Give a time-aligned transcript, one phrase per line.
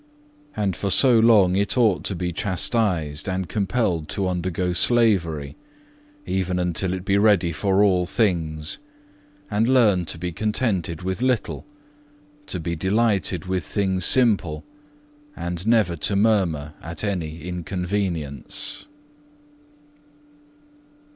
[0.55, 5.55] And for so long it ought to be chastised and compelled to undergo slavery,
[6.25, 8.79] even until it be ready for all things,
[9.51, 11.67] and learn to be contented with little,
[12.47, 14.63] to be delighted with things simple,
[15.35, 18.87] and never to murmur at any inconvenience."